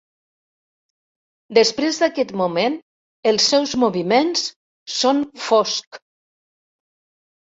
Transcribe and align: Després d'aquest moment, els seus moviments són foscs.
Després 1.57 1.99
d'aquest 2.03 2.33
moment, 2.41 2.77
els 3.33 3.49
seus 3.53 3.75
moviments 3.85 4.49
són 4.99 5.23
foscs. 5.49 6.03